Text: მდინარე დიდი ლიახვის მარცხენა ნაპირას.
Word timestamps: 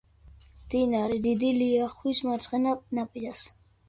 მდინარე 0.61 1.19
დიდი 1.25 1.51
ლიახვის 1.57 2.21
მარცხენა 2.29 2.73
ნაპირას. 3.01 3.45